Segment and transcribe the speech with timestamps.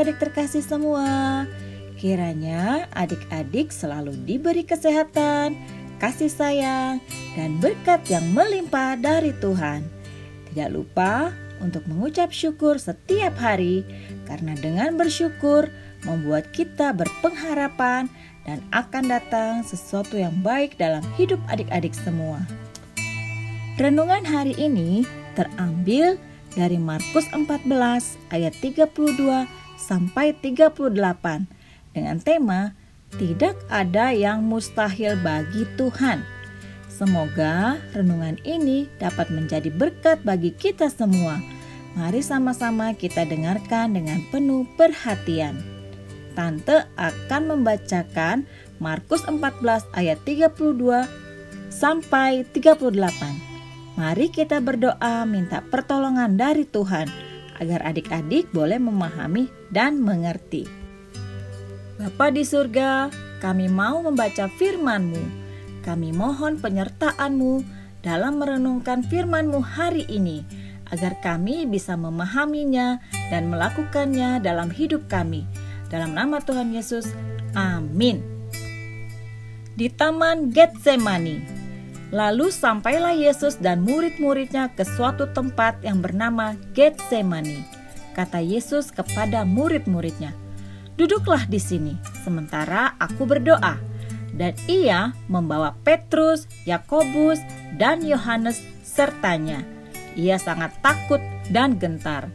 [0.00, 1.44] adik-adik terkasih semua.
[2.00, 5.52] Kiranya adik-adik selalu diberi kesehatan,
[6.00, 7.04] kasih sayang,
[7.36, 9.84] dan berkat yang melimpah dari Tuhan.
[10.48, 13.84] Tidak lupa untuk mengucap syukur setiap hari,
[14.24, 15.68] karena dengan bersyukur
[16.08, 18.08] membuat kita berpengharapan
[18.48, 22.40] dan akan datang sesuatu yang baik dalam hidup adik-adik semua.
[23.76, 25.04] Renungan hari ini
[25.36, 26.16] terambil
[26.56, 27.68] dari Markus 14
[28.32, 30.84] ayat 32 sampai 38
[31.96, 32.76] dengan tema
[33.16, 36.22] tidak ada yang mustahil bagi Tuhan.
[36.86, 41.40] Semoga renungan ini dapat menjadi berkat bagi kita semua.
[41.98, 45.58] Mari sama-sama kita dengarkan dengan penuh perhatian.
[46.38, 48.46] Tante akan membacakan
[48.78, 51.08] Markus 14 ayat 32
[51.72, 52.94] sampai 38.
[53.98, 57.29] Mari kita berdoa minta pertolongan dari Tuhan
[57.60, 60.64] agar adik-adik boleh memahami dan mengerti.
[62.00, 63.12] Bapa di surga,
[63.44, 65.38] kami mau membaca firman-Mu.
[65.84, 67.60] Kami mohon penyertaan-Mu
[68.00, 70.40] dalam merenungkan firman-Mu hari ini,
[70.88, 72.98] agar kami bisa memahaminya
[73.28, 75.44] dan melakukannya dalam hidup kami.
[75.92, 77.12] Dalam nama Tuhan Yesus,
[77.52, 78.24] amin.
[79.76, 81.59] Di Taman Getsemani,
[82.10, 87.62] Lalu sampailah Yesus dan murid-muridnya ke suatu tempat yang bernama Getsemani.
[88.18, 90.34] Kata Yesus kepada murid-muridnya,
[90.98, 91.94] "Duduklah di sini,
[92.26, 93.78] sementara aku berdoa."
[94.34, 97.38] Dan ia membawa Petrus, Yakobus,
[97.78, 99.62] dan Yohanes sertanya.
[100.18, 101.22] Ia sangat takut
[101.54, 102.26] dan gentar.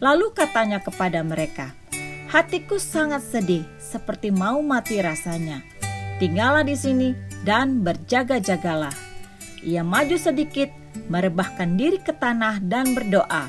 [0.00, 1.76] Lalu katanya kepada mereka,
[2.32, 5.60] "Hatiku sangat sedih, seperti mau mati rasanya.
[6.16, 8.92] Tinggallah di sini dan berjaga-jagalah.
[9.62, 10.68] Ia maju sedikit,
[11.06, 13.48] merebahkan diri ke tanah dan berdoa,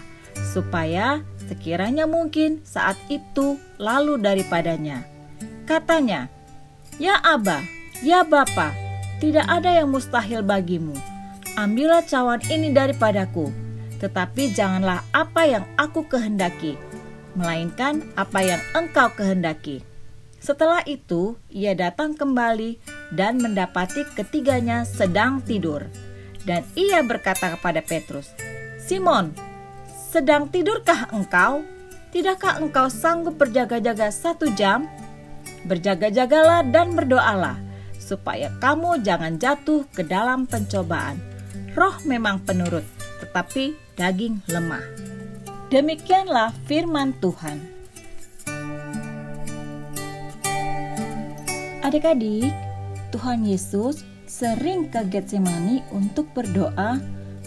[0.53, 5.01] supaya sekiranya mungkin saat itu lalu daripadanya.
[5.65, 6.29] Katanya,
[7.01, 7.65] Ya Aba,
[8.05, 8.71] ya Bapa,
[9.17, 10.93] tidak ada yang mustahil bagimu.
[11.57, 13.49] Ambillah cawan ini daripadaku,
[13.97, 16.77] tetapi janganlah apa yang aku kehendaki,
[17.33, 19.81] melainkan apa yang engkau kehendaki.
[20.37, 22.77] Setelah itu, ia datang kembali
[23.13, 25.85] dan mendapati ketiganya sedang tidur.
[26.47, 28.31] Dan ia berkata kepada Petrus,
[28.79, 29.35] "Simon,
[29.91, 31.63] sedang tidurkah engkau?
[32.11, 34.87] Tidakkah engkau sanggup berjaga-jaga satu jam?
[35.67, 37.59] Berjaga-jagalah dan berdoalah,
[37.99, 41.19] supaya kamu jangan jatuh ke dalam pencobaan.
[41.75, 42.87] Roh memang penurut,
[43.19, 44.83] tetapi daging lemah."
[45.67, 47.59] Demikianlah firman Tuhan.
[51.83, 52.66] Adik-adik,
[53.11, 56.99] Tuhan Yesus sering ke Getsemani untuk berdoa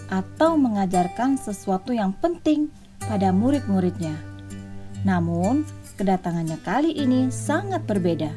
[0.09, 2.73] atau mengajarkan sesuatu yang penting
[3.05, 4.17] pada murid-muridnya.
[5.05, 5.65] Namun,
[6.01, 8.33] kedatangannya kali ini sangat berbeda.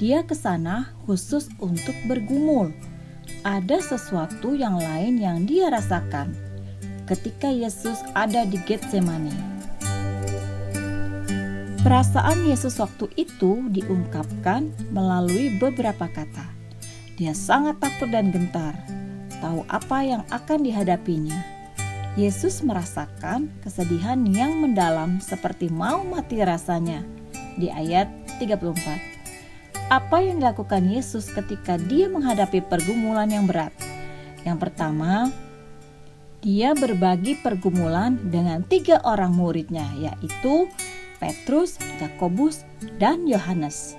[0.00, 2.72] Dia ke sana khusus untuk bergumul.
[3.44, 6.34] Ada sesuatu yang lain yang dia rasakan
[7.08, 9.57] ketika Yesus ada di Getsemani.
[11.78, 16.50] Perasaan Yesus waktu itu diungkapkan melalui beberapa kata.
[17.14, 18.74] Dia sangat takut dan gentar,
[19.38, 21.38] tahu apa yang akan dihadapinya.
[22.18, 27.06] Yesus merasakan kesedihan yang mendalam seperti mau mati rasanya.
[27.54, 28.10] Di ayat
[28.42, 29.86] 34.
[29.86, 33.70] Apa yang dilakukan Yesus ketika dia menghadapi pergumulan yang berat?
[34.42, 35.30] Yang pertama,
[36.42, 40.66] dia berbagi pergumulan dengan tiga orang muridnya, yaitu
[41.18, 42.62] Petrus, Yakobus,
[42.98, 43.98] dan Yohanes.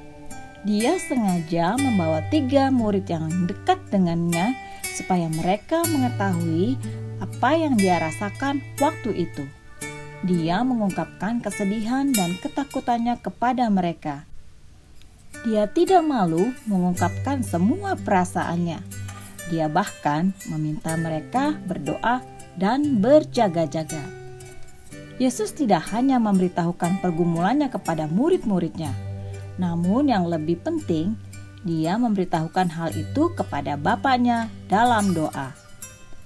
[0.68, 4.52] Dia sengaja membawa tiga murid yang dekat dengannya
[4.84, 6.75] supaya mereka mengetahui
[7.23, 9.47] apa yang dia rasakan waktu itu.
[10.28, 14.28] Dia mengungkapkan kesedihan dan ketakutannya kepada mereka.
[15.47, 18.84] Dia tidak malu mengungkapkan semua perasaannya.
[19.47, 22.20] Dia bahkan meminta mereka berdoa
[22.59, 24.19] dan berjaga-jaga.
[25.20, 28.96] Yesus tidak hanya memberitahukan pergumulannya kepada murid-muridnya,
[29.60, 31.20] namun yang lebih penting,
[31.68, 35.52] dia memberitahukan hal itu kepada Bapaknya dalam doa.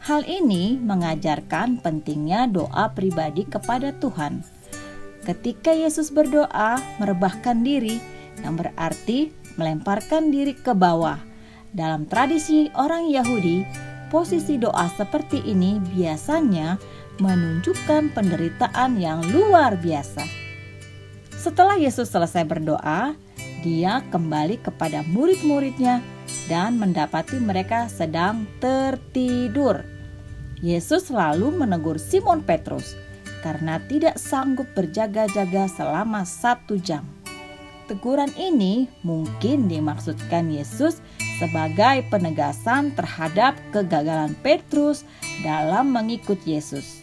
[0.06, 4.46] Hal ini mengajarkan pentingnya doa pribadi kepada Tuhan.
[5.26, 7.98] Ketika Yesus berdoa, merebahkan diri,
[8.46, 11.18] yang berarti melemparkan diri ke bawah.
[11.74, 13.66] Dalam tradisi orang Yahudi,
[14.14, 16.78] posisi doa seperti ini biasanya
[17.22, 20.26] menunjukkan penderitaan yang luar biasa.
[21.38, 23.14] Setelah Yesus selesai berdoa,
[23.62, 26.00] dia kembali kepada murid-muridnya
[26.48, 29.84] dan mendapati mereka sedang tertidur.
[30.64, 32.96] Yesus lalu menegur Simon Petrus.
[33.44, 37.04] karena tidak sanggup berjaga-jaga selama satu jam.
[37.92, 41.04] Teguran ini mungkin dimaksudkan Yesus
[41.44, 45.04] sebagai penegasan terhadap kegagalan Petrus
[45.44, 47.03] dalam mengikut Yesus.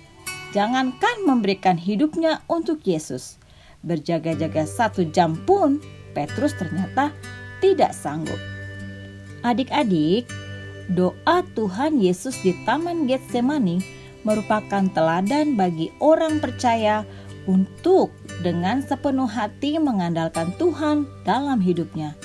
[0.50, 3.38] Jangankan memberikan hidupnya untuk Yesus,
[3.86, 5.78] berjaga-jaga satu jam pun
[6.10, 7.14] Petrus ternyata
[7.62, 8.38] tidak sanggup.
[9.46, 10.26] Adik-adik,
[10.90, 13.78] doa Tuhan Yesus di Taman Getsemani
[14.26, 17.06] merupakan teladan bagi orang percaya
[17.48, 18.12] untuk
[18.44, 22.18] dengan sepenuh hati mengandalkan Tuhan dalam hidupnya.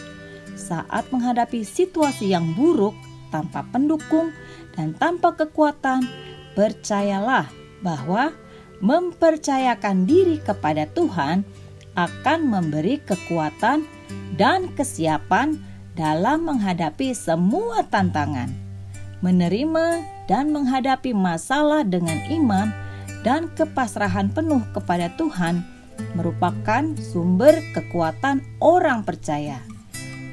[0.57, 2.98] Saat menghadapi situasi yang buruk
[3.30, 4.33] tanpa pendukung
[4.74, 6.04] dan tanpa kekuatan,
[6.57, 7.48] percayalah
[7.83, 8.31] bahwa
[8.83, 11.48] mempercayakan diri kepada Tuhan
[11.95, 13.88] akan memberi kekuatan
[14.36, 15.56] dan kesiapan
[15.95, 18.51] dalam menghadapi semua tantangan,
[19.24, 22.68] menerima dan menghadapi masalah dengan iman
[23.24, 25.63] dan kepasrahan penuh kepada Tuhan
[26.13, 29.63] merupakan sumber kekuatan orang percaya.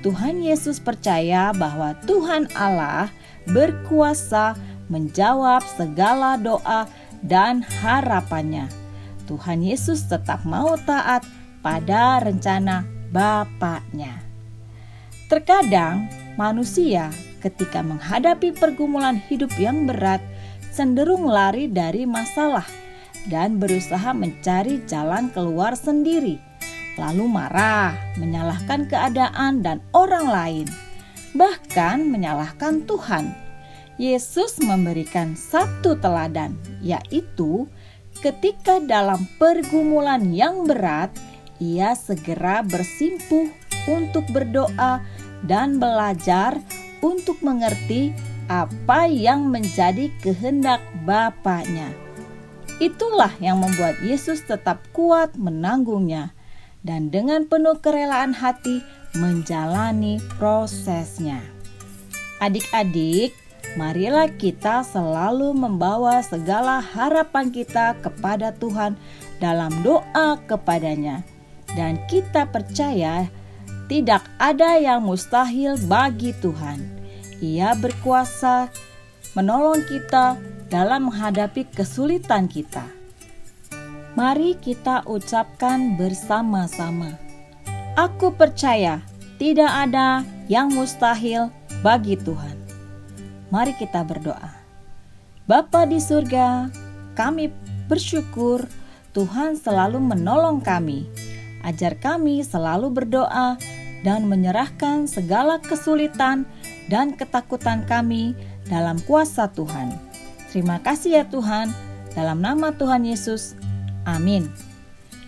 [0.03, 3.07] Tuhan Yesus percaya bahwa Tuhan Allah
[3.47, 4.59] berkuasa
[4.91, 6.91] menjawab segala doa
[7.23, 8.67] dan harapannya.
[9.31, 11.23] Tuhan Yesus tetap mau taat
[11.63, 14.25] pada rencana Bapaknya.
[15.29, 20.21] Terkadang manusia ketika menghadapi pergumulan hidup yang berat
[20.73, 22.65] cenderung lari dari masalah
[23.29, 26.41] dan berusaha mencari jalan keluar sendiri,
[26.97, 30.67] lalu marah, menyalahkan keadaan dan orang lain,
[31.37, 33.42] bahkan menyalahkan Tuhan.
[34.03, 37.71] Yesus memberikan satu teladan, yaitu
[38.19, 41.15] ketika dalam pergumulan yang berat,
[41.63, 43.47] ia segera bersimpuh
[43.87, 44.99] untuk berdoa
[45.47, 46.59] dan belajar
[46.99, 48.11] untuk mengerti
[48.51, 51.87] apa yang menjadi kehendak Bapaknya.
[52.83, 56.35] Itulah yang membuat Yesus tetap kuat menanggungnya
[56.83, 58.83] dan dengan penuh kerelaan hati
[59.15, 61.39] menjalani prosesnya.
[62.43, 63.31] Adik-adik,
[63.75, 68.99] marilah kita selalu membawa segala harapan kita kepada Tuhan
[69.41, 71.25] dalam doa kepadanya
[71.73, 73.27] dan kita percaya
[73.89, 76.81] tidak ada yang mustahil bagi Tuhan.
[77.43, 78.71] Ia berkuasa
[79.35, 80.39] menolong kita
[80.71, 82.87] dalam menghadapi kesulitan kita.
[84.17, 87.17] Mari kita ucapkan bersama-sama.
[87.97, 89.01] Aku percaya
[89.37, 91.53] tidak ada yang mustahil
[91.85, 92.62] bagi Tuhan.
[93.53, 94.57] Mari kita berdoa.
[95.45, 96.73] Bapa di surga,
[97.13, 97.53] kami
[97.85, 98.65] bersyukur
[99.13, 101.05] Tuhan selalu menolong kami
[101.63, 103.55] Ajar kami selalu berdoa
[104.03, 106.43] dan menyerahkan segala kesulitan
[106.91, 108.35] dan ketakutan kami
[108.67, 109.95] dalam kuasa Tuhan.
[110.51, 111.71] Terima kasih ya Tuhan,
[112.19, 113.55] dalam nama Tuhan Yesus.
[114.03, 114.51] Amin.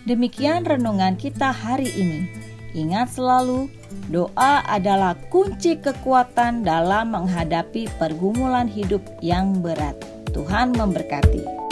[0.03, 2.44] Demikian renungan kita hari ini.
[2.75, 3.71] Ingat selalu,
[4.11, 9.95] doa adalah kunci kekuatan dalam menghadapi pergumulan hidup yang berat.
[10.35, 11.64] Tuhan memberkati.